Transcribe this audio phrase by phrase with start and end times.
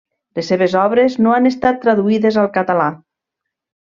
[0.37, 2.87] Les seves obres no han estat traduïdes al català.